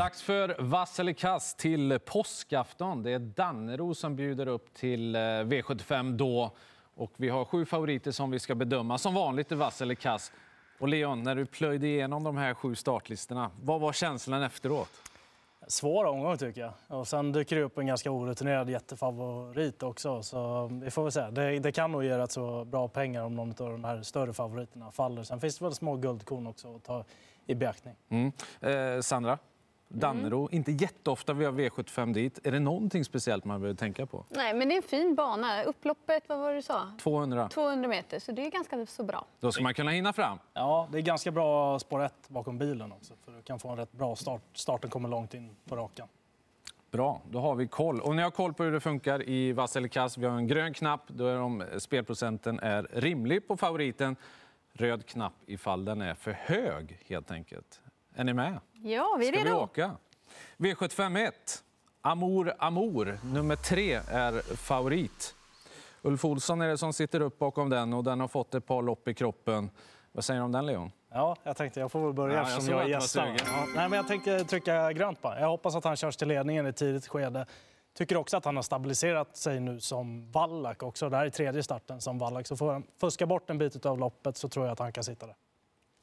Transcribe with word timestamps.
Dags 0.00 0.22
för 0.22 0.56
vass 0.58 1.00
eller 1.00 1.12
kass 1.12 1.54
till 1.54 1.98
påskafton. 2.04 3.02
Det 3.02 3.10
är 3.10 3.18
Dannero 3.18 3.94
som 3.94 4.16
bjuder 4.16 4.48
upp 4.48 4.74
till 4.74 5.14
eh, 5.14 5.18
V75 5.18 6.16
då. 6.16 6.50
Och 6.94 7.12
vi 7.16 7.28
har 7.28 7.44
sju 7.44 7.66
favoriter 7.66 8.10
som 8.10 8.30
vi 8.30 8.38
ska 8.38 8.54
bedöma. 8.54 8.98
Som 8.98 9.14
vanligt 9.14 9.52
i 9.52 9.54
vass 9.54 9.82
eller 9.82 9.94
kass. 9.94 10.32
Och 10.78 10.88
Leon, 10.88 11.22
när 11.22 11.34
du 11.34 11.46
plöjde 11.46 11.86
igenom 11.86 12.24
de 12.24 12.36
här 12.36 12.54
sju 12.54 12.74
startlistorna, 12.74 13.50
vad 13.62 13.80
var 13.80 13.92
känslan 13.92 14.42
efteråt? 14.42 14.88
Svår 15.66 16.04
omgång 16.04 16.38
tycker 16.38 16.60
jag. 16.60 16.72
Och 16.98 17.08
sen 17.08 17.32
dyker 17.32 17.56
det 17.56 17.62
upp 17.62 17.78
en 17.78 17.86
ganska 17.86 18.10
orutinerad 18.10 18.70
jättefavorit 18.70 19.82
också. 19.82 20.22
Så 20.22 20.66
vi 20.82 20.90
får 20.90 21.02
väl 21.02 21.12
se. 21.12 21.30
Det, 21.30 21.58
det 21.58 21.72
kan 21.72 21.92
nog 21.92 22.04
ge 22.04 22.18
rätt 22.18 22.32
så 22.32 22.64
bra 22.64 22.88
pengar 22.88 23.22
om 23.22 23.34
någon 23.34 23.50
av 23.50 23.70
de 23.70 23.84
här 23.84 24.02
större 24.02 24.32
favoriterna 24.32 24.90
faller. 24.90 25.22
Sen 25.22 25.40
finns 25.40 25.58
det 25.58 25.64
väl 25.64 25.74
små 25.74 25.96
guldkorn 25.96 26.46
också 26.46 26.76
att 26.76 26.84
ta 26.84 27.04
i 27.46 27.54
beaktning. 27.54 27.94
Mm. 28.08 28.32
Eh, 28.60 29.00
Sandra? 29.00 29.38
Dannero, 29.92 30.40
mm. 30.40 30.56
inte 30.56 30.72
jätteofta 30.72 31.32
vi 31.32 31.44
har 31.44 31.52
V75 31.52 32.14
dit. 32.14 32.46
Är 32.46 32.52
det 32.52 32.58
någonting 32.58 33.04
speciellt 33.04 33.44
man 33.44 33.60
behöver 33.60 33.78
tänka 33.78 34.06
på? 34.06 34.24
Nej, 34.28 34.54
men 34.54 34.68
det 34.68 34.74
är 34.74 34.76
en 34.76 34.82
fin 34.82 35.14
bana. 35.14 35.62
Upploppet, 35.62 36.28
vad 36.28 36.38
var 36.38 36.50
det 36.50 36.56
du 36.56 36.62
sa? 36.62 36.92
200. 37.02 37.48
200 37.48 37.88
meter, 37.88 38.18
så 38.18 38.32
det 38.32 38.46
är 38.46 38.50
ganska 38.50 38.86
så 38.86 39.04
bra. 39.04 39.26
Då 39.40 39.52
ska 39.52 39.62
man 39.62 39.74
kunna 39.74 39.90
hinna 39.90 40.12
fram. 40.12 40.38
Ja, 40.52 40.88
det 40.92 40.98
är 40.98 41.02
ganska 41.02 41.30
bra 41.30 41.78
spår 41.78 42.02
1 42.02 42.14
bakom 42.28 42.58
bilen 42.58 42.92
också. 42.92 43.14
För 43.24 43.32
du 43.32 43.42
kan 43.42 43.58
få 43.58 43.68
en 43.68 43.76
rätt 43.76 43.92
bra 43.92 44.16
start. 44.16 44.42
Starten 44.52 44.90
kommer 44.90 45.08
långt 45.08 45.34
in 45.34 45.56
på 45.68 45.76
rakan. 45.76 46.08
Bra, 46.90 47.20
då 47.30 47.40
har 47.40 47.54
vi 47.54 47.66
koll. 47.66 48.00
Och 48.00 48.16
ni 48.16 48.22
har 48.22 48.30
koll 48.30 48.54
på 48.54 48.64
hur 48.64 48.72
det 48.72 48.80
funkar 48.80 49.28
i 49.28 49.52
vass 49.52 49.76
eller 49.76 49.88
kass. 49.88 50.18
Vi 50.18 50.26
har 50.26 50.36
en 50.36 50.46
grön 50.46 50.74
knapp 50.74 51.02
då 51.06 51.26
är 51.26 51.40
om 51.40 51.64
spelprocenten 51.78 52.58
är 52.60 52.88
rimlig 52.92 53.48
på 53.48 53.56
favoriten. 53.56 54.16
Röd 54.72 55.06
knapp 55.06 55.32
ifall 55.46 55.84
den 55.84 56.00
är 56.00 56.14
för 56.14 56.32
hög, 56.32 56.98
helt 57.06 57.30
enkelt. 57.30 57.80
Är 58.20 58.24
ni 58.24 58.32
med? 58.34 58.58
Ja, 58.82 59.16
vi 59.18 59.28
är 59.28 59.32
Ska 59.32 59.40
redo. 59.44 59.50
vi 59.50 59.60
åka? 59.62 59.96
V751. 60.56 61.30
Amour 62.00 62.54
Amour, 62.58 63.18
nummer 63.24 63.56
tre, 63.56 63.94
är 64.08 64.56
favorit. 64.56 65.34
Ulf 66.02 66.24
Olsson 66.24 66.60
är 66.60 66.68
det 66.68 66.78
som 66.78 66.92
sitter 66.92 67.20
upp 67.20 67.38
bakom 67.38 67.70
den 67.70 67.92
och 67.92 68.04
den 68.04 68.20
har 68.20 68.28
fått 68.28 68.54
ett 68.54 68.66
par 68.66 68.82
lopp 68.82 69.08
i 69.08 69.14
kroppen. 69.14 69.70
Vad 70.12 70.24
säger 70.24 70.40
du 70.40 70.44
om 70.44 70.52
den, 70.52 70.66
Leon? 70.66 70.92
Ja, 71.12 71.36
jag 71.42 71.56
tänkte 71.56 71.80
jag 71.80 71.92
får 71.92 72.04
väl 72.04 72.12
börja 72.12 72.34
Ja, 72.34 72.40
jag 72.40 72.48
eftersom 72.48 72.66
såg 72.66 72.90
jag 72.90 72.90
är 72.90 73.00
sugen. 73.00 73.36
Ja, 73.46 73.64
nej, 73.76 73.88
men 73.88 73.92
jag 73.96 74.08
tänkte 74.08 74.44
trycka 74.44 74.92
grönt 74.92 75.22
på 75.22 75.34
Jag 75.40 75.48
hoppas 75.48 75.74
att 75.74 75.84
han 75.84 75.96
körs 75.96 76.16
till 76.16 76.28
ledningen 76.28 76.66
i 76.66 76.72
tidigt 76.72 77.08
skede. 77.08 77.46
Tycker 77.94 78.16
också 78.16 78.36
att 78.36 78.44
han 78.44 78.56
har 78.56 78.62
stabiliserat 78.62 79.36
sig 79.36 79.60
nu 79.60 79.80
som 79.80 80.30
vallack 80.30 80.82
också. 80.82 81.08
Det 81.08 81.16
här 81.16 81.26
är 81.26 81.30
tredje 81.30 81.62
starten 81.62 82.00
som 82.00 82.18
vallack. 82.18 82.46
Så 82.46 82.56
får 82.56 82.72
han 82.72 82.82
fuska 83.00 83.26
bort 83.26 83.50
en 83.50 83.58
bit 83.58 83.86
av 83.86 83.98
loppet 83.98 84.36
så 84.36 84.48
tror 84.48 84.66
jag 84.66 84.72
att 84.72 84.78
han 84.78 84.92
kan 84.92 85.04
sitta 85.04 85.26
där. 85.26 85.36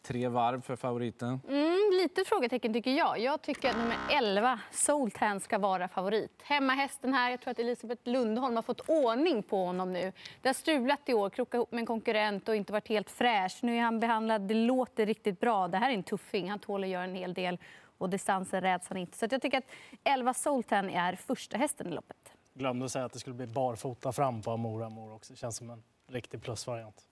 Tre 0.07 0.27
varv 0.27 0.61
för 0.61 0.75
favoriten. 0.75 1.41
Mm, 1.49 1.91
lite 2.01 2.25
frågetecken 2.25 2.73
tycker 2.73 2.91
jag. 2.91 3.19
Jag 3.19 3.41
tycker 3.41 3.69
att 3.69 3.77
nummer 3.77 3.97
11, 4.11 4.59
Soltan, 4.71 5.39
ska 5.39 5.57
vara 5.57 5.87
favorit. 5.87 6.41
Hemmahästen 6.43 7.13
här, 7.13 7.31
jag 7.31 7.41
tror 7.41 7.51
att 7.51 7.59
Elisabeth 7.59 8.01
Lundholm 8.09 8.55
har 8.55 8.63
fått 8.63 8.89
ordning 8.89 9.43
på 9.43 9.65
honom 9.65 9.93
nu. 9.93 10.13
Det 10.41 10.49
har 10.49 10.53
strulat 10.53 10.99
i 11.05 11.13
år, 11.13 11.29
krockat 11.29 11.53
ihop 11.53 11.71
med 11.71 11.79
en 11.79 11.85
konkurrent 11.85 12.49
och 12.49 12.55
inte 12.55 12.73
varit 12.73 12.87
helt 12.87 13.09
fräsch. 13.09 13.59
Nu 13.61 13.77
är 13.77 13.81
han 13.81 13.99
behandlad, 13.99 14.41
det 14.41 14.53
låter 14.53 15.05
riktigt 15.05 15.39
bra. 15.39 15.67
Det 15.67 15.77
här 15.77 15.89
är 15.89 15.93
en 15.93 16.03
tuffing, 16.03 16.49
han 16.49 16.59
tål 16.59 16.83
att 16.83 16.89
göra 16.89 17.03
en 17.03 17.15
hel 17.15 17.33
del 17.33 17.57
och 17.97 18.09
distansen 18.09 18.61
räds 18.61 18.87
han 18.87 18.97
inte. 18.97 19.17
Så 19.17 19.27
jag 19.31 19.41
tycker 19.41 19.57
att 19.57 19.67
11 20.03 20.33
Soltan 20.33 20.89
är 20.89 21.15
första 21.15 21.57
hästen 21.57 21.87
i 21.87 21.91
loppet. 21.91 22.33
Glömde 22.53 22.85
att 22.85 22.91
säga 22.91 23.05
att 23.05 23.13
det 23.13 23.19
skulle 23.19 23.35
bli 23.35 23.47
barfota 23.47 24.11
fram 24.11 24.41
på 24.41 24.51
Amora 24.51 24.85
Amor 24.85 25.13
också. 25.13 25.33
Det 25.33 25.37
känns 25.37 25.57
som 25.57 25.69
en 25.69 25.83
riktig 26.07 26.41
plusvariant. 26.41 27.07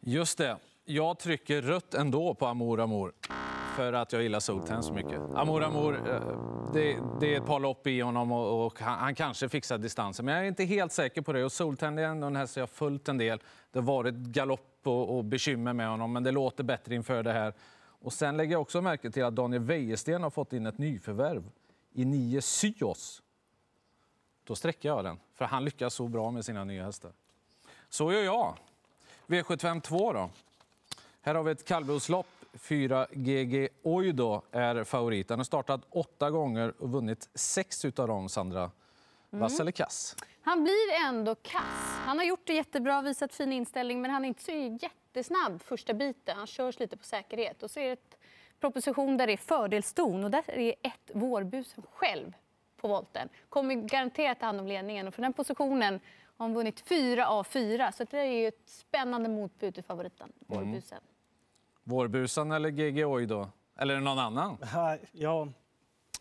Just 0.00 0.38
det. 0.38 0.56
Jag 0.84 1.18
trycker 1.18 1.62
rött 1.62 1.94
ändå 1.94 2.34
på 2.34 2.46
Amor 2.46 2.80
Amor 2.80 3.12
för 3.76 3.92
att 3.92 4.12
jag 4.12 4.22
gillar 4.22 4.40
Sultan 4.40 4.82
så 4.82 4.92
mycket. 4.92 5.20
Amor 5.34 5.62
Amor, 5.62 6.08
eh, 6.08 6.20
det, 6.72 6.98
det 7.20 7.34
är 7.34 7.40
ett 7.40 7.46
par 7.46 7.60
lopp 7.60 7.86
i 7.86 8.00
honom 8.00 8.32
och, 8.32 8.66
och 8.66 8.80
han, 8.80 8.98
han, 8.98 9.14
kanske 9.14 9.48
fixar 9.48 9.78
distansen. 9.78 10.24
Men 10.24 10.34
jag 10.34 10.44
är 10.44 10.48
inte 10.48 10.64
helt 10.64 10.92
säker 10.92 11.22
på 11.22 11.32
det. 11.32 11.44
Och 11.44 11.52
Sultan 11.52 11.98
är 11.98 12.02
ändå 12.02 12.26
en 12.26 12.36
häst 12.36 12.56
jag 12.56 12.62
har 12.62 12.66
följt 12.66 13.08
en 13.08 13.18
del. 13.18 13.38
Det 13.72 13.78
har 13.78 13.86
varit 13.86 14.14
galopp 14.14 14.80
och, 14.82 15.16
och 15.16 15.24
bekymmer 15.24 15.72
med 15.72 15.88
honom, 15.88 16.12
men 16.12 16.22
det 16.22 16.30
låter 16.30 16.64
bättre 16.64 16.94
inför 16.94 17.22
det 17.22 17.32
här. 17.32 17.54
Och 17.78 18.12
sen 18.12 18.36
lägger 18.36 18.52
jag 18.52 18.62
också 18.62 18.82
märke 18.82 19.10
till 19.10 19.24
att 19.24 19.34
Daniel 19.34 19.62
Wäjersten 19.62 20.22
har 20.22 20.30
fått 20.30 20.52
in 20.52 20.66
ett 20.66 20.78
nyförvärv 20.78 21.50
i 21.92 22.04
nio 22.04 22.42
Syos. 22.42 23.22
Då 24.44 24.54
sträcker 24.54 24.88
jag 24.88 25.04
den, 25.04 25.18
för 25.34 25.44
han 25.44 25.64
lyckas 25.64 25.94
så 25.94 26.08
bra 26.08 26.30
med 26.30 26.44
sina 26.44 26.64
nya 26.64 26.84
hästar. 26.84 27.12
Så 27.88 28.12
gör 28.12 28.22
jag. 28.22 28.56
V75 29.26 29.80
2 29.80 30.12
då. 30.12 30.30
Här 31.22 31.34
har 31.34 31.42
vi 31.42 31.52
ett 31.52 31.64
kallblodslopp. 31.64 32.26
4 32.54 33.06
GG 33.12 33.68
Oido 33.82 34.42
är 34.52 34.84
favorit. 34.84 35.30
Han 35.30 35.38
har 35.38 35.44
startat 35.44 35.80
åtta 35.90 36.30
gånger 36.30 36.74
och 36.78 36.90
vunnit 36.90 37.28
sex 37.34 37.84
av 37.84 38.08
dem, 38.08 38.28
Sandra. 38.28 38.70
Vass 39.30 39.60
eller 39.60 39.72
kass? 39.72 40.16
Han 40.42 40.64
blir 40.64 41.06
ändå 41.06 41.34
kass. 41.34 41.98
Han 42.04 42.18
har 42.18 42.24
gjort 42.24 42.46
det 42.46 42.52
jättebra, 42.52 43.02
visat 43.02 43.34
fin 43.34 43.52
inställning, 43.52 44.02
men 44.02 44.10
han 44.10 44.24
är 44.24 44.28
inte 44.28 44.42
så 44.42 44.78
jättesnabb 44.80 45.62
första 45.62 45.94
biten. 45.94 46.36
Han 46.36 46.46
körs 46.46 46.78
lite 46.78 46.96
på 46.96 47.04
säkerhet. 47.04 47.62
Och 47.62 47.70
så 47.70 47.80
är 47.80 47.86
det 47.86 47.92
ett 47.92 48.18
proposition 48.60 49.16
där 49.16 49.26
det 49.26 49.32
är 49.32 49.36
fördelston 49.36 50.24
och 50.24 50.30
där 50.30 50.50
är 50.50 50.74
ett 50.82 51.10
vårbusen 51.14 51.84
själv 51.92 52.32
på 52.76 52.88
volten. 52.88 53.28
Kommer 53.48 53.74
garanterat 53.74 54.40
ta 54.40 54.46
hand 54.46 54.60
om 54.60 54.66
ledningen 54.66 55.08
och 55.08 55.14
för 55.14 55.22
den 55.22 55.32
positionen 55.32 56.00
har 56.36 56.46
han 56.46 56.54
vunnit 56.54 56.80
fyra 56.80 57.28
av 57.28 57.44
fyra. 57.44 57.92
Så 57.92 58.04
det 58.04 58.18
är 58.18 58.24
ju 58.24 58.48
ett 58.48 58.62
spännande 58.66 59.28
motbud 59.28 59.74
till 59.74 59.84
favoriten, 59.84 60.32
vårbusen. 60.38 60.98
Mm. 60.98 61.10
Vårbusan 61.84 62.52
eller 62.52 62.70
GG 62.70 63.04
Oido? 63.04 63.48
Eller 63.78 64.00
någon 64.00 64.18
annan? 64.18 64.58
Ja, 65.12 65.48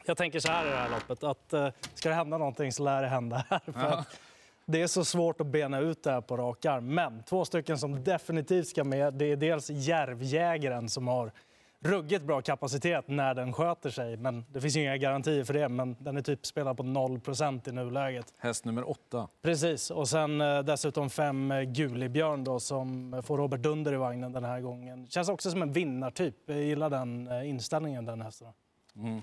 jag 0.06 0.18
tänker 0.18 0.40
så 0.40 0.52
här 0.52 0.68
i 0.68 0.70
det 0.70 0.76
här 0.76 0.90
loppet. 0.90 1.24
Att, 1.24 1.54
uh, 1.54 1.70
ska 1.94 2.10
det 2.10 2.16
hända 2.16 2.38
någonting 2.38 2.72
så 2.72 2.84
lär 2.84 3.02
det 3.02 3.08
hända 3.08 3.46
här. 3.50 3.60
För 3.60 3.82
ja. 3.82 4.06
Det 4.66 4.82
är 4.82 4.88
så 4.88 5.06
svårt 5.06 5.42
att 5.42 5.48
bena 5.48 5.80
ut 5.80 6.04
det 6.04 6.12
här 6.12 6.22
på 6.22 6.38
rak 6.38 6.66
arm. 6.66 6.96
Men 6.96 7.24
två 7.24 7.46
stycken 7.46 7.78
som 7.78 8.04
definitivt 8.04 8.68
ska 8.68 8.84
med. 8.84 9.14
Det 9.14 9.26
är 9.26 9.36
dels 9.36 9.70
Järvjägaren 9.70 10.90
som 10.90 11.08
har 11.08 11.32
ruggigt 11.86 12.24
bra 12.24 12.42
kapacitet 12.42 13.08
när 13.08 13.34
den 13.34 13.54
sköter 13.54 13.90
sig. 13.90 14.18
Men 14.18 14.46
det 14.50 14.62
finns 14.62 14.76
inga 14.76 14.98
garantier 14.98 15.44
för 15.44 15.54
det. 15.54 15.70
Men 15.70 15.96
den 16.00 16.18
är 16.18 16.22
typ 16.22 16.46
spelad 16.46 16.78
på 16.78 16.84
0% 16.84 17.70
i 17.70 17.72
nuläget. 17.72 18.34
Häst 18.38 18.66
nummer 18.66 18.90
åtta. 18.90 19.28
Precis. 19.42 19.92
Och 19.92 20.10
sen 20.10 20.42
eh, 20.42 20.60
dessutom 20.60 21.10
fem 21.10 21.52
eh, 21.52 21.62
Gulibjörn 21.62 22.44
då, 22.44 22.60
som 22.60 23.22
får 23.26 23.38
Robert 23.38 23.62
Dunder 23.62 23.94
i 23.94 23.98
vagnen 23.98 24.32
den 24.32 24.44
här 24.44 24.62
gången. 24.62 25.08
Känns 25.08 25.30
också 25.30 25.52
som 25.52 25.62
en 25.62 25.72
vinnartyp. 25.72 26.36
Jag 26.46 26.64
gillar 26.64 26.90
den 26.90 27.28
eh, 27.28 27.50
inställningen 27.50 28.06
den 28.06 28.22
hästen. 28.22 28.48
Mm. 28.96 29.22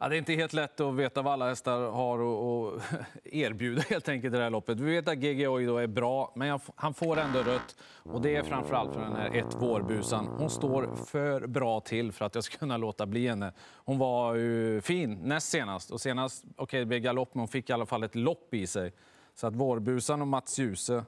Ja, 0.00 0.08
det 0.08 0.16
är 0.16 0.18
inte 0.18 0.32
helt 0.32 0.52
lätt 0.52 0.80
att 0.80 0.94
veta 0.94 1.22
vad 1.22 1.32
alla 1.32 1.48
hästar 1.48 1.90
har 1.90 2.18
att 2.18 2.82
erbjuda 3.24 3.82
helt 3.82 4.08
enkelt 4.08 4.34
i 4.34 4.36
det 4.36 4.42
här 4.42 4.50
loppet. 4.50 4.80
Vi 4.80 4.90
vet 4.90 5.08
att 5.08 5.18
GG 5.18 5.48
Oido 5.48 5.76
är 5.76 5.86
bra, 5.86 6.32
men 6.36 6.60
han 6.74 6.94
får 6.94 7.18
ändå 7.18 7.42
rött. 7.42 7.76
Och 8.02 8.22
det 8.22 8.36
är 8.36 8.42
framförallt 8.42 8.94
för 8.94 9.00
den 9.00 9.16
här 9.16 9.34
ett 9.34 9.54
vårbusan. 9.54 10.26
Hon 10.26 10.50
står 10.50 10.96
för 11.06 11.46
bra 11.46 11.80
till 11.80 12.12
för 12.12 12.24
att 12.24 12.34
jag 12.34 12.44
ska 12.44 12.58
kunna 12.58 12.76
låta 12.76 13.06
bli 13.06 13.28
henne. 13.28 13.52
Hon 13.74 13.98
var 13.98 14.34
ju 14.34 14.80
fin 14.80 15.14
näst 15.22 15.48
senast. 15.48 15.90
Och 15.90 16.00
senast, 16.00 16.44
okej 16.44 16.62
okay, 16.62 16.80
det 16.80 16.86
blev 16.86 17.00
galopp, 17.00 17.34
men 17.34 17.40
hon 17.40 17.48
fick 17.48 17.70
i 17.70 17.72
alla 17.72 17.86
fall 17.86 18.02
ett 18.02 18.14
lopp 18.14 18.54
i 18.54 18.66
sig. 18.66 18.92
Så 19.34 19.46
att 19.46 19.54
vårbusan 19.54 20.20
och 20.20 20.28
Mats 20.28 20.58
Djuse 20.58 21.04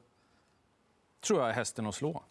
tror 1.20 1.40
jag 1.40 1.48
är 1.48 1.54
hästen 1.54 1.86
att 1.86 1.94
slå. 1.94 2.22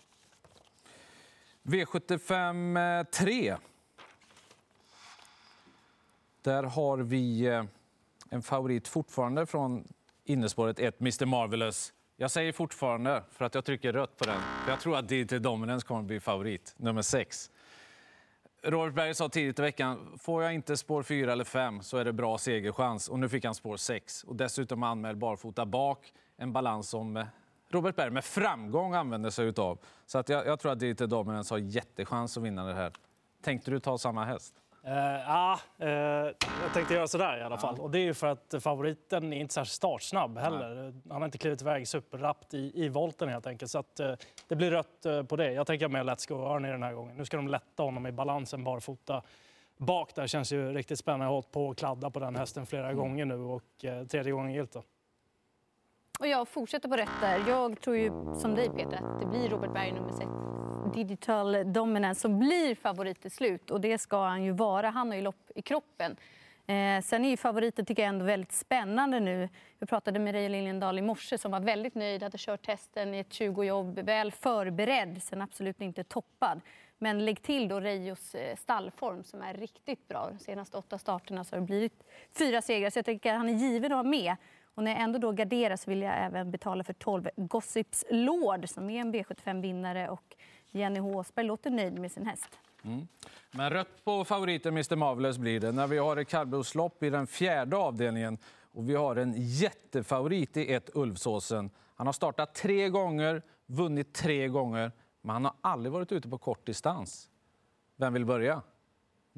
V75 1.63 3.03
3. 3.03 3.57
Där 6.47 6.63
har 6.63 6.97
vi 6.97 7.46
eh, 7.46 7.63
en 8.30 8.41
favorit 8.41 8.88
fortfarande 8.88 9.46
från 9.46 9.88
innespåret 10.24 10.80
1, 10.80 11.02
Mr 11.02 11.25
Marvelous. 11.25 11.94
Jag 12.18 12.31
säger 12.31 12.52
fortfarande, 12.52 13.24
för 13.31 13.46
att 13.46 13.56
jag 13.56 13.66
trycker 13.66 13.94
rött 13.94 14.18
på 14.18 14.25
den. 14.25 14.41
För 14.63 14.72
jag 14.72 14.80
tror 14.80 14.97
att 14.97 15.09
DT 15.09 15.40
Dominance 15.40 15.88
kommer 15.88 16.00
att 16.00 16.08
bli 16.08 16.19
favorit, 16.19 16.75
nummer 16.78 17.02
6. 17.02 17.52
Robert 18.64 18.94
Berg 18.94 19.16
sa 19.16 19.29
tidigt 19.29 19.59
i 19.59 19.61
veckan, 19.61 20.17
får 20.20 20.44
jag 20.44 20.53
inte 20.53 20.78
spår 20.78 21.03
4 21.03 21.32
eller 21.32 21.44
5 21.44 21.82
så 21.82 21.97
är 21.97 22.05
det 22.05 22.14
bra 22.14 22.38
segerchans. 22.38 23.09
Och 23.09 23.20
nu 23.20 23.29
fick 23.29 23.46
han 23.46 23.55
spår 23.55 23.78
6. 23.78 24.23
Och 24.23 24.35
dessutom 24.35 24.84
anmäld 24.84 25.17
barfota 25.17 25.66
bak, 25.66 26.14
en 26.38 26.53
balans 26.53 26.90
som 26.90 27.17
eh, 27.17 27.26
Robert 27.70 27.96
Berg 27.96 28.11
med 28.11 28.26
framgång 28.26 28.94
använder 28.94 29.29
sig 29.29 29.47
utav. 29.47 29.79
Så 30.05 30.17
att 30.17 30.29
jag, 30.29 30.46
jag 30.46 30.59
tror 30.59 30.72
att 30.72 30.79
DT 30.79 31.05
Dominance 31.05 31.53
har 31.53 31.59
jättechans 31.59 32.38
att 32.38 32.44
vinna 32.44 32.66
det 32.66 32.73
här. 32.73 32.94
Tänkte 33.41 33.72
du 33.72 33.79
ta 33.79 33.97
samma 33.97 34.26
häst? 34.26 34.53
Uh, 34.87 34.93
ja, 35.28 35.59
uh, 35.81 35.87
jag 36.63 36.73
tänkte 36.73 36.93
göra 36.93 37.07
sådär 37.07 37.37
i 37.37 37.43
alla 37.43 37.57
fall. 37.57 37.75
Ja. 37.78 37.84
Och 37.84 37.91
det 37.91 37.99
är 37.99 38.03
ju 38.03 38.13
för 38.13 38.28
att 38.28 38.55
favoriten 38.59 39.34
är 39.34 39.37
inte 39.37 39.53
särskilt 39.53 39.72
startsnabb 39.72 40.37
heller. 40.37 40.75
Nej. 40.75 40.93
Han 41.09 41.22
har 41.22 41.25
inte 41.25 41.37
klivit 41.37 41.61
iväg 41.61 41.87
superrappt 41.87 42.53
i, 42.53 42.72
i 42.75 42.89
volten 42.89 43.29
helt 43.29 43.47
enkelt. 43.47 43.72
Så 43.72 43.79
att, 43.79 43.99
uh, 43.99 44.13
det 44.47 44.55
blir 44.55 44.72
rött 44.72 45.28
på 45.28 45.35
det. 45.35 45.51
Jag 45.51 45.67
tänker 45.67 45.87
med 45.87 46.05
Let's 46.05 46.29
Go 46.29 46.45
Arnie 46.45 46.72
den 46.72 46.84
här 46.84 46.93
gången. 46.93 47.17
Nu 47.17 47.25
ska 47.25 47.37
de 47.37 47.47
lätta 47.47 47.84
honom 47.84 48.07
i 48.07 48.11
balansen 48.11 48.63
barfota. 48.63 49.22
Bak 49.78 50.16
där 50.16 50.28
känns 50.28 50.51
ju 50.51 50.73
riktigt 50.73 50.99
spännande. 50.99 51.25
Jag 51.25 51.29
har 51.29 51.34
hållit 51.34 51.51
på 51.51 51.69
att 51.69 51.78
kladda 51.78 52.09
på 52.09 52.19
den 52.19 52.35
hästen 52.35 52.66
flera 52.66 52.85
mm. 52.85 52.97
gånger 52.97 53.25
nu 53.25 53.35
och 53.35 53.63
tredje 54.09 54.31
gången 54.31 54.53
gilt. 54.53 54.75
Och 56.19 56.28
jag 56.28 56.47
fortsätter 56.47 56.89
på 56.89 56.95
rätt 56.95 57.09
där. 57.22 57.43
Jag 57.47 57.81
tror 57.81 57.97
ju 57.97 58.11
som 58.35 58.55
dig 58.55 58.69
Peter 58.69 58.97
att 59.03 59.22
det 59.22 59.25
blir 59.25 59.49
Robert 59.49 59.73
Berg 59.73 59.91
nummer, 59.91 60.11
sex, 60.11 60.29
Digital 60.93 61.73
Dominance 61.73 62.22
som 62.22 62.39
blir 62.39 62.75
favorit 62.75 63.22
till 63.22 63.31
slut. 63.31 63.72
Och 63.72 63.81
det 63.81 63.97
ska 63.97 64.25
han 64.25 64.43
ju 64.43 64.51
vara. 64.51 64.89
Han 64.89 65.07
har 65.07 65.16
ju 65.16 65.22
lopp 65.22 65.51
i 65.55 65.61
kroppen. 65.61 66.16
Eh, 66.67 67.01
sen 67.01 67.25
är 67.25 67.29
ju 67.29 67.37
favoriten 67.37 67.85
tycker 67.85 68.03
jag 68.03 68.09
ändå 68.09 68.25
väldigt 68.25 68.51
spännande 68.51 69.19
nu. 69.19 69.49
Vi 69.79 69.85
pratade 69.85 70.19
med 70.19 70.34
Reijo 70.34 70.49
Liljendahl 70.49 70.99
i 70.99 71.01
morse 71.01 71.37
som 71.37 71.51
var 71.51 71.59
väldigt 71.59 71.95
nöjd, 71.95 72.23
hade 72.23 72.37
kört 72.37 72.66
testen 72.66 73.13
i 73.13 73.19
ett 73.19 73.29
20-jobb, 73.29 73.99
väl 73.99 74.31
förberedd, 74.31 75.23
sen 75.23 75.41
absolut 75.41 75.81
inte 75.81 76.03
toppad. 76.03 76.61
Men 76.97 77.25
lägg 77.25 77.41
till 77.41 77.67
då 77.67 77.79
Reijos 77.79 78.35
eh, 78.35 78.55
stallform 78.55 79.23
som 79.23 79.41
är 79.41 79.53
riktigt 79.53 80.07
bra. 80.07 80.29
De 80.31 80.39
senaste 80.39 80.78
åtta 80.78 80.97
starterna 80.97 81.43
så 81.43 81.55
har 81.55 81.59
det 81.59 81.66
blivit 81.66 82.03
fyra 82.37 82.61
segrar, 82.61 82.89
så 82.89 82.99
jag 82.99 83.05
tycker 83.05 83.31
att 83.31 83.37
han 83.37 83.49
är 83.49 83.53
given 83.53 83.91
att 83.91 83.97
ha 83.97 84.03
med. 84.03 84.35
Och 84.75 84.84
när 84.84 84.91
jag 84.91 85.01
ändå 85.01 85.19
då 85.19 85.31
garderar 85.31 85.75
så 85.75 85.89
vill 85.89 86.01
jag 86.01 86.25
även 86.25 86.51
betala 86.51 86.84
för 86.84 86.93
12 86.93 87.29
Gossips 87.35 88.05
Lord 88.09 88.69
som 88.69 88.89
är 88.89 89.01
en 89.01 89.16
V75-vinnare 89.16 90.09
och 90.09 90.35
Jenny 90.78 91.00
Håsberg 91.00 91.46
låter 91.46 91.70
nöjd 91.70 92.00
med 92.00 92.12
sin 92.12 92.26
häst. 92.26 92.50
Mm. 92.84 93.08
Men 93.52 93.70
rött 93.70 94.03
på 94.03 94.26
favoriten 94.26 94.74
Mr 94.74 94.96
Marvelous 94.96 95.38
blir 95.38 95.59
det 95.59 95.72
när 95.72 95.88
vi 95.88 95.97
har 95.97 96.18
ett 96.18 96.28
kallblodslopp 96.28 97.03
i 97.03 97.09
den 97.09 97.28
fjärde 97.28 97.78
avdelningen 97.78 98.38
och 98.72 98.90
vi 98.90 98.96
har 98.96 99.16
en 99.16 99.34
jättefavorit 99.38 100.58
i 100.58 100.74
ett 100.74 100.90
Ulvsåsen. 100.94 101.70
Han 101.96 102.08
har 102.08 102.14
startat 102.14 102.56
tre 102.56 102.90
gånger, 102.90 103.41
vunnit 103.66 104.14
tre 104.14 104.47
gånger, 104.47 104.91
men 105.22 105.34
han 105.34 105.46
har 105.46 105.53
aldrig 105.62 105.94
varit 105.94 106.12
ute 106.12 106.29
på 106.29 106.38
kort 106.38 106.66
distans. 106.66 107.30
Vem 107.96 108.14
vill 108.14 108.26
börja? 108.26 108.62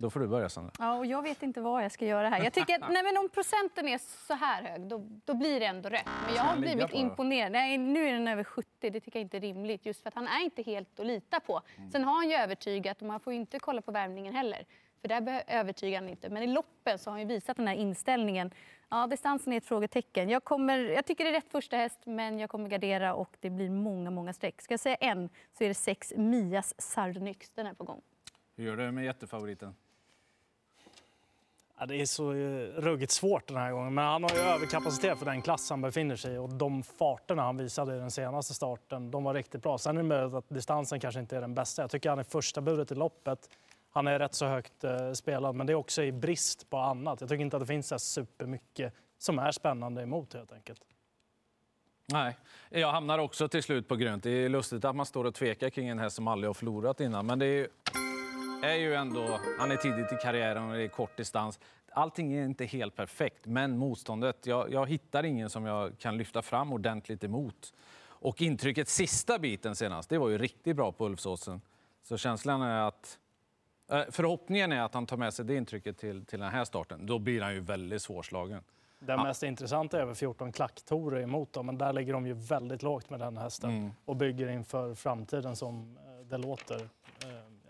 Då 0.02 0.10
får 0.10 0.20
du 0.20 0.28
börja, 0.28 0.50
Sandra. 0.50 0.72
Ja, 0.80 0.98
och 0.98 1.06
jag 1.06 1.22
vet 1.22 1.44
inte 1.44 1.62
vad 1.62 1.84
jag 1.84 1.92
ska 1.92 2.06
göra 2.06 2.30
här. 2.30 2.44
Jag 2.44 2.54
tycker 2.54 2.84
att, 2.84 2.92
nej, 2.92 3.04
men 3.04 3.18
om 3.18 3.30
procenten 3.30 3.88
är 3.88 3.98
så 4.28 4.34
här 4.34 4.64
hög, 4.64 4.82
då, 4.82 5.08
då 5.26 5.34
blir 5.34 5.60
det 5.60 5.66
ändå 5.66 5.90
rätt. 5.90 6.10
Men 6.26 6.36
jag 6.36 6.44
har 6.44 6.58
blivit 6.58 6.94
imponerad. 6.94 7.52
Nej, 7.52 7.78
nu 7.78 8.08
är 8.08 8.14
den 8.14 8.28
över 8.28 8.44
70. 8.44 8.70
Det 8.80 9.00
tycker 9.00 9.20
jag 9.20 9.26
inte 9.26 9.38
är 9.38 9.42
rimligt. 9.42 9.86
Just 9.86 10.02
för 10.02 10.08
att 10.08 10.16
han 10.16 10.28
är 10.28 10.44
inte 10.44 10.62
helt 10.62 11.00
att 11.00 11.06
lita 11.06 11.40
på. 11.40 11.62
Mm. 11.78 11.92
Sen 11.92 12.04
har 12.04 12.14
han 12.14 12.30
ju 12.30 12.36
övertygat 12.36 13.02
och 13.02 13.08
man 13.08 13.20
får 13.20 13.34
inte 13.34 13.60
kolla 13.60 13.82
på 13.82 13.92
värmningen 13.92 14.34
heller. 14.34 14.66
För 15.02 15.08
där 15.08 15.44
övertygar 15.48 16.00
han 16.02 16.10
inte. 16.10 16.30
Men 16.30 16.44
i 16.44 16.48
loppen 16.48 17.00
så 17.00 17.12
har 17.12 17.18
han 17.18 17.28
visat 17.28 17.58
den 17.58 17.68
här 17.68 17.76
inställningen. 17.76 18.52
Ja, 18.90 19.08
distansen 19.08 19.54
är 19.54 19.58
ett 19.58 19.66
frågetecken. 19.66 20.30
Jag, 20.30 20.44
kommer, 20.44 20.80
jag 20.80 21.06
tycker 21.06 21.24
det 21.24 21.30
är 21.30 21.34
rätt 21.34 21.52
första 21.52 21.78
häst, 21.78 22.00
men 22.06 22.40
jag 22.40 22.50
kommer 22.50 22.70
gardera 22.70 23.14
och 23.14 23.38
det 23.40 23.50
blir 23.50 23.70
många, 23.70 24.12
många 24.12 24.34
streck. 24.34 24.62
Ska 24.62 24.74
jag 24.74 24.80
säga 24.80 24.96
en 24.96 25.30
så 25.58 25.64
är 25.64 25.68
det 25.68 25.74
sex 25.74 26.14
Mias 26.18 26.82
Sardonyx. 26.82 27.50
Den 27.50 27.68
är 27.68 27.74
på 27.74 27.84
gång. 27.84 28.02
Hur 28.56 28.66
gör 28.66 28.78
du 28.78 28.92
med 28.92 29.06
jättefavoriten? 29.06 29.76
Ja, 31.80 31.86
det 31.86 31.96
är 31.96 32.06
så 32.06 32.34
eh, 32.34 32.82
ruggigt 32.82 33.12
svårt 33.12 33.48
den 33.48 33.58
här 33.58 33.72
gången. 33.72 33.94
Men 33.94 34.06
han 34.06 34.24
har 34.24 34.30
ju 34.30 34.38
överkapacitet 34.38 35.18
för 35.18 35.26
den 35.26 35.42
klass 35.42 35.70
han 35.70 35.82
befinner 35.82 36.16
sig 36.16 36.34
i. 36.34 36.38
Och 36.38 36.50
de 36.50 36.84
farterna 36.84 37.42
han 37.42 37.58
visade 37.58 37.96
i 37.96 38.00
den 38.00 38.12
senaste 38.12 38.54
starten, 38.54 39.12
de 39.12 39.24
var 39.24 39.34
riktigt 39.34 39.64
bra. 39.64 39.78
Sen 39.78 39.98
är 39.98 40.02
det 40.02 40.08
möjligt 40.08 40.34
att 40.34 40.50
distansen 40.50 41.00
kanske 41.00 41.20
inte 41.20 41.38
är 41.38 41.42
den 41.42 41.54
bästa. 41.54 41.82
Jag 41.82 41.92
tycker 41.92 42.10
han 42.10 42.20
är 42.20 42.24
första 42.24 42.62
budet 42.62 42.92
i 42.92 42.96
loppet. 42.96 43.50
Han 43.92 44.08
är 44.08 44.20
rätt 44.20 44.34
så 44.34 44.46
högt 44.46 44.84
eh, 44.84 45.12
spelad, 45.12 45.56
men 45.56 45.68
det 45.68 45.74
är 45.74 45.76
också 45.76 46.04
i 46.04 46.12
brist 46.12 46.70
på 46.70 46.78
annat. 46.78 47.22
Jag 47.22 47.30
tycker 47.30 47.42
inte 47.42 47.58
att 47.58 47.64
det 47.64 47.68
finns 47.68 47.88
så 47.88 48.00
supermycket 48.00 48.94
som 49.18 49.40
är 49.40 49.52
spännande 49.52 50.02
emot 50.02 50.34
helt 50.34 50.52
enkelt. 50.52 50.82
Nej, 52.06 52.38
jag 52.70 52.92
hamnar 52.92 53.20
också 53.20 53.48
till 53.48 53.64
slut 53.64 53.88
på 53.88 53.96
grönt. 53.96 54.24
Det 54.24 54.30
är 54.30 54.50
lustigt 54.50 54.86
att 54.86 54.96
man 54.96 55.06
står 55.06 55.26
och 55.26 55.36
tvekar 55.36 55.70
kring 55.70 55.88
en 55.88 56.00
häst 56.00 56.16
som 56.16 56.28
aldrig 56.28 56.50
har 56.50 56.54
förlorat 56.54 57.00
innan. 57.00 57.26
Men 57.26 57.40
det 57.40 57.46
är 57.46 57.68
är 58.62 58.76
ju 58.76 58.96
ändå, 58.96 59.40
han 59.60 59.72
är 59.72 59.78
tidigt 59.78 60.12
i 60.12 60.16
karriären 60.22 60.70
och 60.70 60.76
det 60.76 60.84
är 60.84 60.88
kort 60.88 61.18
distans. 61.18 61.60
Allting 61.92 62.34
är 62.34 62.46
inte 62.46 62.66
helt 62.66 62.96
perfekt, 62.96 63.46
men 63.46 63.78
motståndet, 63.78 64.46
jag, 64.46 64.74
jag 64.74 64.90
hittar 64.90 65.24
ingen 65.24 65.50
som 65.50 65.66
jag 65.66 65.98
kan 66.00 66.18
lyfta 66.18 66.42
fram 66.42 66.74
ordentligt 66.74 67.24
emot. 67.24 67.74
Och 68.02 68.42
intrycket 68.42 68.88
sista 68.88 69.40
biten 69.40 69.76
senast, 69.76 70.10
det 70.10 70.18
var 70.18 70.30
ju 70.30 70.38
riktigt 70.38 70.76
bra 70.76 70.92
på 70.92 71.06
Ulfsåsen. 71.06 71.62
Så 72.04 72.18
känslan 72.18 72.62
är 72.62 72.88
att 72.88 73.20
eh, 73.92 74.04
Förhoppningen 74.10 74.72
är 74.72 74.82
att 74.82 74.94
han 74.94 75.06
tar 75.06 75.18
med 75.18 75.34
sig 75.34 75.46
det 75.46 75.56
intrycket 75.56 75.98
till, 75.98 76.26
till 76.26 76.40
den 76.40 76.52
här 76.52 76.66
starten. 76.66 77.06
Då 77.06 77.20
blir 77.20 77.42
han 77.42 77.54
ju 77.54 77.60
väldigt 77.60 78.02
svårslagen. 78.02 78.64
Det 79.00 79.12
ja. 79.12 79.24
mest 79.24 79.44
intressanta 79.44 79.98
är 79.98 80.02
över 80.02 80.14
14 80.14 80.52
klacktorer 80.52 81.22
emot 81.22 81.54
dem, 81.54 81.66
men 81.66 81.78
där 81.78 81.94
ligger 81.94 82.14
de 82.14 82.28
ju 82.28 82.34
väldigt 82.34 82.84
lågt 82.84 83.10
med 83.10 83.20
den 83.20 83.38
hästen 83.38 83.70
mm. 83.70 83.92
och 84.06 84.16
bygger 84.16 84.50
inför 84.50 84.96
framtiden 84.96 85.56
som 85.56 85.98
eh, 85.98 86.26
det 86.26 86.38
låter. 86.38 86.90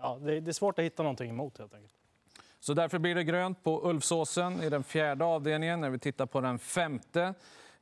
Ja, 0.01 0.19
det, 0.21 0.39
det 0.39 0.51
är 0.51 0.53
svårt 0.53 0.79
att 0.79 0.85
hitta 0.85 1.03
någonting 1.03 1.29
emot 1.29 1.57
helt 1.57 1.73
enkelt. 1.73 1.93
Så 2.59 2.73
därför 2.73 2.99
blir 2.99 3.15
det 3.15 3.23
grönt 3.23 3.63
på 3.63 3.89
Ulfsåsen 3.89 4.63
i 4.63 4.69
den 4.69 4.83
fjärde 4.83 5.25
avdelningen. 5.25 5.81
När 5.81 5.89
vi 5.89 5.99
tittar 5.99 6.25
på 6.25 6.41
den 6.41 6.59
femte 6.59 7.33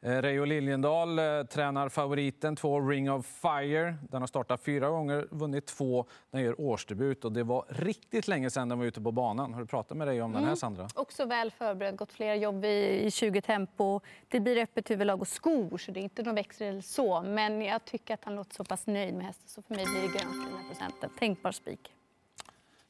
Eh, 0.02 0.22
Reijo 0.22 0.46
Liljendal 0.46 1.19
eh, 1.19 1.44
tränar 1.44 1.90
favoriten, 1.90 2.56
två 2.56 2.81
Ring 2.81 3.12
of 3.12 3.25
Fire. 3.25 3.96
Den 4.10 4.22
har 4.22 4.28
startat 4.28 4.64
fyra 4.64 4.90
gånger, 4.90 5.28
vunnit 5.31 5.66
två. 5.66 6.06
Den 6.31 6.42
gör 6.42 6.62
årsdebut 6.62 7.25
och 7.25 7.31
det 7.31 7.44
var 7.44 7.66
riktigt 7.69 8.28
länge 8.28 8.50
sedan 8.50 8.69
den 8.69 8.80
var 8.80 8.86
ute 8.86 9.02
på 9.02 9.12
banan. 9.12 9.54
Har 9.54 9.62
du 9.62 9.68
pratat 9.68 9.98
med 9.98 10.08
dig 10.08 10.22
om 10.22 10.31
mm. 10.31 10.34
den 10.34 10.44
här, 10.44 10.50
mm. 10.50 10.58
Sandra? 10.58 10.88
Också 10.96 11.25
väl 11.25 11.52
förberedd, 11.52 11.96
gått 11.96 12.12
flera 12.12 12.36
jobb 12.36 12.66
i, 12.66 13.06
i 13.06 13.12
20 13.12 13.42
tempo. 13.42 14.00
Det 14.28 14.40
blir 14.40 14.58
öppet 14.58 14.90
huvudlag 14.90 15.22
och 15.22 15.28
skor, 15.28 15.78
så 15.78 15.92
det 15.92 16.00
är 16.00 16.04
inte 16.04 16.24
någon 16.24 16.36
växel 16.36 16.84
så. 16.84 17.22
Men 17.22 17.62
jag 17.62 17.86
tycker 17.86 18.14
att 18.14 18.24
han 18.24 18.36
låter 18.36 18.56
så 18.56 18.64
pass 18.64 18.88
nöjd 18.88 19.14
med 19.14 19.25
hästen, 19.25 19.50
så 19.50 19.62
för 19.62 19.75
mig 19.75 19.86
blir 19.86 20.02
det 20.02 20.08
grönt 20.08 20.34
till 20.34 20.52
den 20.52 20.58
här 20.58 20.68
procenten. 20.68 21.10
Tänkbar 21.19 21.52
spik. 21.52 21.96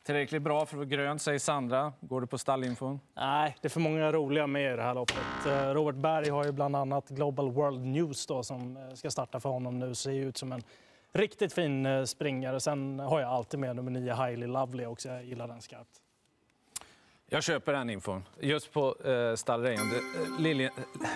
Tillräckligt 0.07 0.42
bra 0.42 0.65
för 0.65 0.75
att 0.75 0.77
vara 0.77 0.86
grönt, 0.86 1.21
säger 1.21 1.39
Sandra. 1.39 1.94
Går 2.01 2.21
du 2.21 2.27
på 2.27 2.38
stallinfon? 2.38 3.00
Nej, 3.15 3.56
det 3.62 3.68
är 3.68 3.69
för 3.69 3.80
många 3.80 4.12
roliga 4.12 4.48
med 4.48 4.74
i 4.74 4.75
det 4.75 4.83
här 4.83 4.94
loppet. 4.94 5.45
Eh, 5.48 5.51
Robert 5.51 5.95
Berg 5.95 6.30
har 6.30 6.45
ju 6.45 6.51
bland 6.51 6.75
annat 6.75 7.09
Global 7.09 7.51
World 7.51 7.86
News 7.86 8.27
då, 8.27 8.44
som 8.44 8.77
eh, 8.77 8.94
ska 8.94 9.12
starta 9.12 9.39
för 9.39 9.50
honom 9.50 9.80
nu. 9.80 9.95
Ser 9.95 10.12
ut 10.12 10.38
som 10.38 10.51
en 10.51 10.63
riktigt 11.13 11.54
fin 11.54 11.86
eh, 11.86 12.04
springare. 12.04 12.59
Sen 12.59 13.00
har 13.00 13.19
jag 13.21 13.30
alltid 13.30 13.59
med 13.59 13.75
nummer 13.75 13.92
9 13.92 14.13
Highly 14.13 14.48
Lovely 14.48 14.86
också. 14.86 15.09
Jag 15.09 15.25
gillar 15.25 15.48
den 15.48 15.62
skarpt. 15.62 16.01
Jag 17.30 17.44
köper 17.44 17.74
den 17.74 17.89
infon. 17.89 18.24
Just 18.39 18.74
på 18.74 18.95
eh, 19.06 19.36
stall 19.36 19.62
Reijo 19.62 19.81
Liljen, 20.39 20.71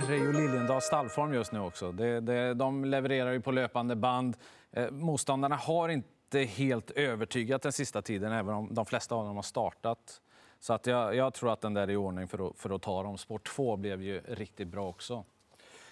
Liljendals 0.10 0.86
stallform 0.86 1.34
just 1.34 1.52
nu 1.52 1.60
också. 1.60 1.92
Det, 1.92 2.20
det, 2.20 2.54
de 2.54 2.86
levererar 2.86 3.32
ju 3.32 3.42
på 3.42 3.52
löpande 3.52 3.96
band. 3.96 4.38
Eh, 4.72 4.92
motståndarna 4.92 5.56
har 5.56 5.90
inte 5.90 6.10
inte 6.36 6.52
helt 6.52 6.92
övertygat 6.92 7.62
den 7.62 7.72
sista 7.72 8.02
tiden, 8.02 8.32
även 8.32 8.56
om 8.56 8.74
de 8.74 8.86
flesta 8.86 9.16
av 9.16 9.26
dem 9.26 9.36
har 9.36 9.44
startat. 9.44 10.22
Så 10.60 10.74
att 10.74 10.88
jag, 10.88 11.16
jag 11.16 11.34
tror 11.34 11.54
att 11.54 11.62
den 11.62 11.74
där 11.74 11.82
är 11.82 11.92
i 11.92 11.96
ordning 11.96 12.28
för 12.28 12.48
att, 12.48 12.58
för 12.58 12.76
att 12.76 12.82
ta 12.82 13.04
dem. 13.04 13.18
Sport 13.18 13.48
2 13.48 13.78
blev 13.78 14.02
ju 14.02 14.22
riktigt 14.22 14.68
bra 14.68 14.90
också. 14.90 15.26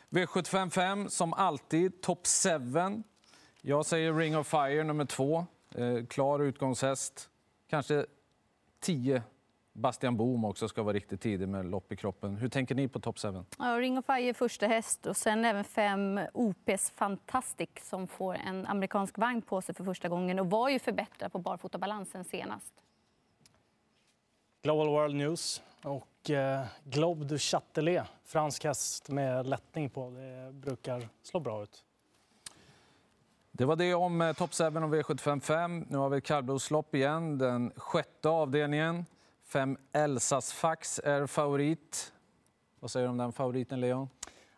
V755 0.09 1.07
som 1.07 1.33
alltid, 1.33 2.01
top 2.01 2.27
7. 2.27 3.03
Jag 3.62 3.86
säger 3.86 4.13
Ring 4.13 4.38
of 4.38 4.47
Fire 4.47 4.83
nummer 4.83 5.06
två. 5.06 5.45
Eh, 5.75 6.06
klar 6.06 6.39
utgångshäst. 6.39 7.30
Kanske 7.69 8.06
10 8.80 9.24
Bastian 9.80 10.18
Boom 10.18 10.45
också 10.45 10.68
ska 10.68 10.83
vara 10.83 10.94
riktigt 10.94 11.21
tidig 11.21 11.48
med 11.48 11.66
lopp 11.66 11.92
i 11.92 11.95
kroppen. 11.95 12.36
Hur 12.36 12.50
tänker 12.50 12.76
ni 12.76 12.88
på 12.88 13.00
Top 13.00 13.19
7? 13.19 13.28
Ja, 13.59 13.66
Ring 13.66 13.98
of 13.98 14.06
Fire 14.06 14.33
första 14.33 14.68
häst 14.68 15.06
och 15.06 15.18
sen 15.18 15.45
även 15.45 15.64
fem 15.64 16.19
OPs 16.33 16.92
Fantastic 16.92 17.69
som 17.81 18.07
får 18.07 18.36
en 18.36 18.66
amerikansk 18.66 19.18
vagn 19.18 19.42
på 19.42 19.62
sig 19.62 19.76
för 19.76 19.83
första 19.83 20.09
gången 20.09 20.40
och 20.40 20.50
var 20.50 20.69
ju 20.69 20.80
förbättrad 20.80 21.31
på 21.31 21.40
barfotabalansen 21.40 22.24
senast. 22.24 22.74
Global 24.62 24.88
World 24.88 25.16
News 25.16 25.62
och 25.83 26.30
eh, 26.30 26.66
Globe 26.83 27.26
du 27.26 27.38
Châtelet, 27.38 28.07
fransk 28.26 28.64
häst 28.64 29.09
med 29.09 29.48
lättning 29.48 29.90
på. 29.90 30.09
Det 30.09 30.54
brukar 30.54 31.09
slå 31.24 31.40
bra 31.40 31.64
ut. 31.64 31.83
Det 33.52 33.66
var 33.66 33.76
det 33.76 33.94
om 33.94 34.21
eh, 34.21 34.33
Top 34.33 34.54
7 34.54 34.64
och 34.64 34.71
V755. 34.71 35.86
Nu 35.90 35.98
har 35.98 36.09
vi 36.09 36.21
kallblodslopp 36.21 36.95
igen, 36.95 37.38
den 37.38 37.71
sjätte 37.76 38.30
avdelningen. 38.30 39.06
Fem 39.51 39.77
Elsas 39.94 40.53
Fax 40.53 40.99
är 41.03 41.27
favorit. 41.27 42.13
Vad 42.79 42.91
säger 42.91 43.06
du 43.06 43.09
om 43.09 43.18
den 43.18 43.31
favoriten, 43.31 43.81
Leon? 43.81 44.09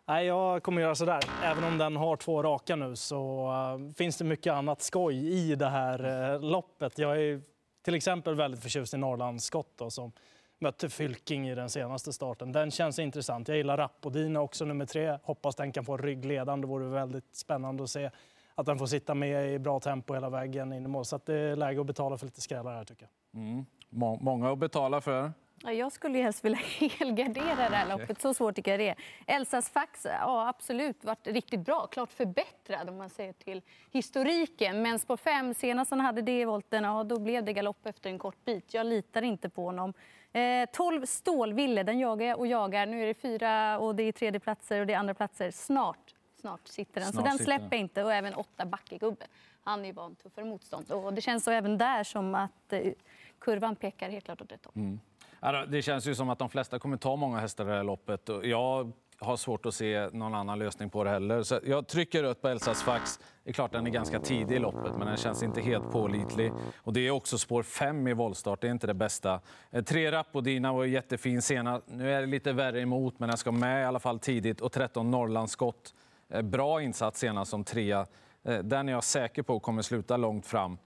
Nej, 0.04 0.26
jag 0.26 0.62
kommer 0.62 0.82
göra 0.82 0.94
så 0.94 1.04
där. 1.04 1.20
Även 1.42 1.64
om 1.64 1.78
den 1.78 1.96
har 1.96 2.16
två 2.16 2.42
raka 2.42 2.76
nu 2.76 2.96
så 2.96 3.48
eh, 3.52 3.94
finns 3.94 4.16
det 4.16 4.24
mycket 4.24 4.52
annat 4.52 4.82
skoj 4.82 5.32
i 5.32 5.54
det 5.54 5.68
här 5.68 6.32
eh, 6.32 6.40
loppet. 6.40 6.98
Jag 6.98 7.22
är 7.22 7.42
till 7.82 7.94
exempel 7.94 8.34
väldigt 8.34 8.62
förtjust 8.62 8.94
i 8.94 8.96
Norrlandsskott 8.96 9.82
som 9.88 10.12
mötte 10.58 10.88
Fylking 10.88 11.48
i 11.48 11.54
den 11.54 11.70
senaste 11.70 12.12
starten. 12.12 12.52
Den 12.52 12.70
känns 12.70 12.98
intressant. 12.98 13.48
Jag 13.48 13.56
gillar 13.56 13.76
Rappodina 13.76 14.40
också, 14.40 14.64
nummer 14.64 14.86
tre. 14.86 15.18
Hoppas 15.22 15.56
den 15.56 15.72
kan 15.72 15.84
få 15.84 15.96
ryggledan. 15.96 16.60
Det 16.60 16.66
vore 16.66 16.88
väldigt 16.88 17.36
spännande 17.36 17.82
att 17.82 17.90
se 17.90 18.10
att 18.54 18.66
den 18.66 18.78
får 18.78 18.86
sitta 18.86 19.14
med 19.14 19.54
i 19.54 19.58
bra 19.58 19.80
tempo 19.80 20.14
hela 20.14 20.30
vägen 20.30 20.72
in 20.72 20.84
i 20.84 20.88
mål. 20.88 21.04
Så 21.04 21.20
det 21.24 21.34
är 21.34 21.56
läge 21.56 21.80
att 21.80 21.86
betala 21.86 22.18
för 22.18 22.26
lite 22.26 22.40
skrällar 22.40 22.74
här 22.74 22.84
tycker 22.84 23.02
jag. 23.02 23.21
Mm. 23.34 23.66
Må 23.90 24.16
många 24.16 24.52
att 24.52 24.58
betala 24.58 25.00
för. 25.00 25.32
Ja, 25.64 25.72
jag 25.72 25.92
skulle 25.92 26.18
helst 26.18 26.44
vilja 26.44 26.58
helgardera 26.98 27.70
det 27.70 27.76
här 27.76 27.98
loppet. 27.98 28.20
Så 28.20 28.34
svårt 28.34 28.54
tycker 28.54 28.70
jag 28.70 28.80
det 28.80 28.88
är. 28.88 28.96
Elsas 29.26 29.70
fax 29.70 30.04
ja, 30.04 30.48
absolut 30.48 31.04
varit 31.04 31.26
riktigt 31.26 31.60
bra. 31.60 31.86
Klart 31.86 32.12
förbättrad 32.12 32.88
om 32.88 32.96
man 32.96 33.10
ser 33.10 33.32
till 33.32 33.62
historiken. 33.90 34.82
Men 34.82 34.98
spår 34.98 35.16
5, 35.16 35.54
senast 35.54 35.90
han 35.90 36.00
hade 36.00 36.22
det 36.22 36.40
i 36.40 36.44
volten, 36.44 36.84
ja, 36.84 37.04
då 37.04 37.20
blev 37.20 37.44
det 37.44 37.52
galopp 37.52 37.86
efter 37.86 38.10
en 38.10 38.18
kort 38.18 38.44
bit. 38.44 38.74
Jag 38.74 38.86
litar 38.86 39.22
inte 39.22 39.48
på 39.48 39.64
honom. 39.64 39.92
Eh, 40.32 40.68
12 40.72 41.06
Stålville, 41.06 41.82
den 41.82 41.98
jagar 41.98 42.26
jag 42.26 42.38
och 42.38 42.46
jagar. 42.46 42.86
Nu 42.86 43.02
är 43.02 43.06
det 43.06 43.14
fyra 43.14 43.78
och 43.78 43.94
det 43.94 44.02
är 44.02 44.12
tredje 44.12 44.40
platser 44.40 44.80
och 44.80 44.86
det 44.86 44.92
är 44.92 44.98
andra 44.98 45.14
platser. 45.14 45.50
Snart 45.50 46.11
snart 46.42 46.68
sitter 46.68 47.00
den. 47.00 47.12
Snart 47.12 47.24
så 47.24 47.36
den 47.36 47.38
släpper 47.38 47.76
inte. 47.76 48.04
Och 48.04 48.12
även 48.12 48.34
åtta 48.34 48.66
Backegubbe. 48.66 49.26
Han 49.64 49.80
är 49.80 49.86
ju 49.86 49.92
van 49.92 50.14
tuffare 50.14 50.44
motstånd. 50.44 50.92
Och 50.92 51.14
det 51.14 51.20
känns 51.20 51.44
så 51.44 51.50
även 51.50 51.78
där 51.78 52.04
som 52.04 52.34
att 52.34 52.72
eh, 52.72 52.92
kurvan 53.38 53.76
pekar 53.76 54.10
helt 54.10 54.24
klart 54.24 54.40
åt 54.40 54.52
rätt 54.52 54.66
håll. 54.66 54.74
Mm. 54.76 55.00
Det 55.70 55.82
känns 55.82 56.06
ju 56.06 56.14
som 56.14 56.30
att 56.30 56.38
de 56.38 56.48
flesta 56.48 56.78
kommer 56.78 56.96
ta 56.96 57.16
många 57.16 57.40
hästar 57.40 57.64
i 57.64 57.68
det 57.68 57.76
här 57.76 57.84
loppet. 57.84 58.30
Jag 58.42 58.92
har 59.24 59.36
svårt 59.36 59.66
att 59.66 59.74
se 59.74 60.08
någon 60.12 60.34
annan 60.34 60.58
lösning 60.58 60.90
på 60.90 61.04
det 61.04 61.10
heller. 61.10 61.42
Så 61.42 61.60
jag 61.64 61.86
trycker 61.86 62.22
rött 62.22 62.42
på 62.42 62.48
Elsas 62.48 62.82
Fax. 62.82 63.18
Det 63.44 63.50
är 63.50 63.54
klart 63.54 63.72
den 63.72 63.86
är 63.86 63.90
ganska 63.90 64.20
tidig 64.20 64.56
i 64.56 64.58
loppet, 64.58 64.96
men 64.98 65.06
den 65.06 65.16
känns 65.16 65.42
inte 65.42 65.60
helt 65.60 65.90
pålitlig. 65.90 66.52
Och 66.76 66.92
det 66.92 67.00
är 67.00 67.10
också 67.10 67.38
spår 67.38 67.62
5 67.62 68.08
i 68.08 68.12
voltstart, 68.12 68.60
det 68.60 68.66
är 68.66 68.70
inte 68.70 68.86
det 68.86 68.94
bästa. 68.94 69.40
Eh, 69.70 69.82
tre 69.84 70.12
Rappodina 70.12 70.72
var 70.72 70.84
jättefin 70.84 71.42
senast. 71.42 71.84
Nu 71.88 72.12
är 72.12 72.20
det 72.20 72.26
lite 72.26 72.52
värre 72.52 72.80
emot, 72.80 73.18
men 73.18 73.28
den 73.28 73.38
ska 73.38 73.52
med 73.52 73.82
i 73.82 73.84
alla 73.84 74.00
fall 74.00 74.18
tidigt. 74.18 74.60
Och 74.60 74.72
13 74.72 75.10
Norrlandsskott. 75.10 75.94
Eh, 76.32 76.42
bra 76.42 76.82
insats 76.82 77.20
senast 77.20 77.50
som 77.50 77.64
trea. 77.64 78.06
Eh, 78.42 78.58
den 78.58 78.88
är 78.88 78.92
jag 78.92 79.04
säker 79.04 79.42
på 79.42 79.60
kommer 79.60 79.82
sluta 79.82 80.16
långt 80.16 80.46
fram. 80.46 80.78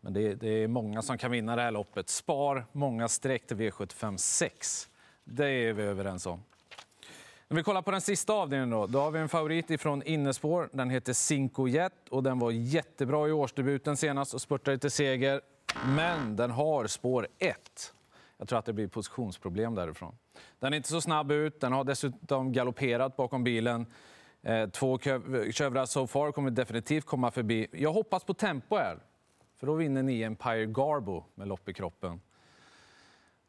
Men 0.00 0.12
det, 0.12 0.34
det, 0.34 0.48
är 0.48 0.68
många 0.68 1.02
som 1.02 1.18
kan 1.18 1.30
vinna 1.30 1.56
det 1.56 1.62
här 1.62 1.70
loppet. 1.70 2.08
Spar 2.08 2.66
många 2.72 3.08
streck 3.08 3.46
till 3.46 3.56
V75 3.56 4.16
6. 4.16 4.88
Det 5.24 5.48
är 5.48 5.72
vi 5.72 5.82
överens 5.82 6.26
om. 6.26 6.42
Om 7.48 7.56
vi 7.56 7.62
kollar 7.62 7.82
på 7.82 7.90
den 7.90 8.00
sista 8.00 8.32
avdelningen 8.32 8.70
då, 8.70 8.86
då 8.86 9.00
har 9.00 9.10
vi 9.10 9.18
en 9.18 9.28
favorit 9.28 9.70
ifrån 9.70 10.02
innespår. 10.02 10.68
Den 10.72 10.90
heter 10.90 11.12
Cinco 11.12 11.68
Jet 11.68 12.08
och 12.10 12.22
den 12.22 12.38
var 12.38 12.50
jättebra 12.50 13.28
i 13.28 13.32
årsdebuten 13.32 13.96
senast 13.96 14.34
och 14.34 14.40
spurtade 14.40 14.78
till 14.78 14.90
seger. 14.90 15.40
Men 15.86 16.36
den 16.36 16.50
har 16.50 16.86
spår 16.86 17.28
1. 17.38 17.94
Jag 18.36 18.48
tror 18.48 18.58
att 18.58 18.64
det 18.64 18.72
blir 18.72 18.88
positionsproblem 18.88 19.74
därifrån. 19.74 20.18
Den 20.58 20.72
är 20.72 20.76
inte 20.76 20.88
så 20.88 21.00
snabb 21.00 21.32
ut, 21.32 21.60
den 21.60 21.72
har 21.72 21.84
dessutom 21.84 22.52
galopperat 22.52 23.16
bakom 23.16 23.44
bilen. 23.44 23.86
Eh, 24.44 24.68
två 24.68 24.98
Chevra 25.52 25.86
So 25.86 26.06
Far 26.06 26.32
kommer 26.32 26.50
definitivt 26.50 27.04
komma 27.04 27.30
förbi. 27.30 27.66
Jag 27.72 27.92
hoppas 27.92 28.24
på 28.24 28.34
tempo 28.34 28.76
här, 28.76 28.98
för 29.56 29.66
då 29.66 29.74
vinner 29.74 30.02
ni 30.02 30.22
Empire 30.22 30.66
Garbo 30.66 31.24
med 31.34 31.48
lopp 31.48 31.68
i 31.68 31.72
kroppen. 31.72 32.20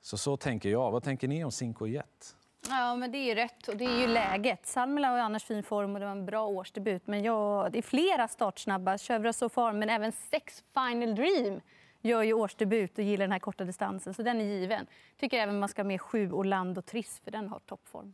Så 0.01 0.17
så 0.17 0.37
tänker 0.37 0.69
jag. 0.69 0.91
Vad 0.91 1.03
tänker 1.03 1.27
ni 1.27 1.43
om 1.43 1.51
Cinco 1.51 1.87
Jet? 1.87 2.35
Ja, 2.69 2.95
men 2.95 3.11
det 3.11 3.17
är 3.17 3.25
ju 3.25 3.35
rätt 3.35 3.67
och 3.67 3.77
det 3.77 3.85
är 3.85 3.99
ju 3.99 4.07
läget. 4.07 4.65
Salmela 4.65 5.07
har 5.07 5.17
ju 5.17 5.23
annars 5.23 5.43
fin 5.43 5.63
form 5.63 5.93
och 5.93 5.99
det 5.99 6.05
var 6.05 6.11
en 6.11 6.25
bra 6.25 6.47
årsdebut. 6.47 7.07
Men 7.07 7.23
ja, 7.23 7.69
det 7.71 7.77
är 7.77 7.81
flera 7.81 8.27
startsnabba. 8.27 8.97
Chevra 8.97 9.33
So 9.33 9.49
Far, 9.49 9.73
men 9.73 9.89
även 9.89 10.11
Sex 10.11 10.63
Final 10.73 11.15
Dream 11.15 11.61
gör 12.01 12.23
ju 12.23 12.33
årsdebut 12.33 12.97
och 12.97 13.03
gillar 13.03 13.23
den 13.23 13.31
här 13.31 13.39
korta 13.39 13.63
distansen. 13.63 14.13
Så 14.13 14.23
den 14.23 14.41
är 14.41 14.45
given. 14.45 14.85
Tycker 15.19 15.37
även 15.37 15.59
man 15.59 15.69
ska 15.69 15.81
ha 15.81 15.87
med 15.87 16.01
sju 16.01 16.31
Orlando 16.31 16.81
Triss, 16.81 17.21
för 17.23 17.31
den 17.31 17.47
har 17.47 17.59
toppform. 17.59 18.13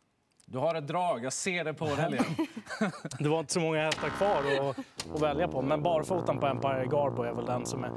Du 0.52 0.58
har 0.58 0.76
ett 0.76 0.88
drag, 0.88 1.24
jag 1.24 1.34
ser 1.34 1.64
det 1.64 1.74
på 1.74 1.86
dig. 1.86 2.20
det 3.20 3.30
var 3.30 3.40
inte 3.40 3.54
så 3.54 3.60
många 3.60 3.84
hästar 3.84 4.10
kvar 4.10 4.70
att, 4.70 4.80
att 5.16 5.22
välja 5.22 5.48
på, 5.48 5.62
men 5.62 5.84
barfotan 5.84 6.40
på 6.40 6.48
Empire 6.48 6.86
Garbo 6.86 7.24
är 7.24 7.34
väl 7.34 7.46
den 7.46 7.66
som 7.66 7.84
är 7.84 7.92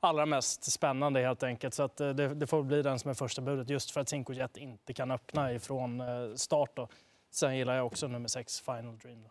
allra 0.00 0.26
mest 0.26 0.72
spännande 0.72 1.20
helt 1.20 1.42
enkelt. 1.42 1.74
Så 1.74 1.82
att 1.82 2.00
eh, 2.00 2.08
det, 2.08 2.34
det, 2.34 2.46
får 2.46 2.62
bli 2.62 2.82
den 2.82 2.98
som 2.98 3.10
är 3.10 3.14
första 3.14 3.42
budet 3.42 3.70
just 3.70 3.90
för 3.90 4.00
att 4.00 4.08
Cinco 4.08 4.32
Jet 4.32 4.56
inte 4.56 4.92
kan 4.92 5.10
öppna 5.10 5.52
ifrån 5.52 6.00
eh, 6.00 6.34
start. 6.34 6.70
Då. 6.74 6.88
Sen 7.30 7.56
gillar 7.56 7.76
jag 7.76 7.86
också 7.86 8.08
nummer 8.08 8.28
6, 8.28 8.60
Final 8.60 8.98
Dream. 8.98 9.22
Då. 9.22 9.30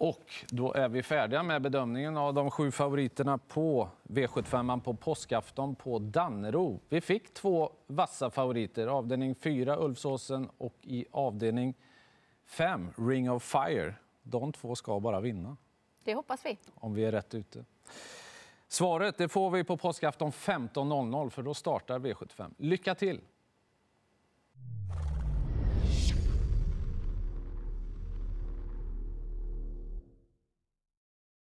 Och 0.00 0.34
då 0.50 0.72
är 0.72 0.88
vi 0.88 1.02
färdiga 1.02 1.42
med 1.42 1.62
bedömningen 1.62 2.16
av 2.16 2.34
de 2.34 2.50
sju 2.50 2.70
favoriterna 2.70 3.38
på 3.38 3.88
V75 4.02 4.80
på 4.80 4.94
påskafton 4.94 5.74
på 5.74 5.98
Dannero. 5.98 6.80
Vi 6.88 7.00
fick 7.00 7.34
två 7.34 7.72
vassa 7.86 8.30
favoriter, 8.30 8.86
avdelning 8.86 9.34
4 9.34 9.84
Ulfsåsen 9.84 10.48
och 10.58 10.74
i 10.82 11.06
avdelning 11.10 11.74
5 12.46 12.90
Ring 12.96 13.30
of 13.30 13.42
Fire. 13.42 13.94
De 14.22 14.52
två 14.52 14.74
ska 14.74 15.00
bara 15.00 15.20
vinna. 15.20 15.56
Det 16.04 16.14
hoppas 16.14 16.46
vi. 16.46 16.58
Om 16.74 16.94
vi 16.94 17.04
är 17.04 17.12
rätt 17.12 17.34
ute. 17.34 17.64
Svaret 18.68 19.18
det 19.18 19.28
får 19.28 19.50
vi 19.50 19.64
på 19.64 19.76
påskafton 19.76 20.30
15.00 20.30 21.30
för 21.30 21.42
då 21.42 21.54
startar 21.54 21.98
V75. 21.98 22.54
Lycka 22.56 22.94
till! 22.94 23.20